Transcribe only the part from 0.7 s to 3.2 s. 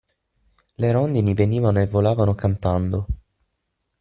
Le rondini venivano e volavano, cantando.